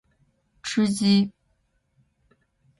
[0.63, 1.31] 吃鸡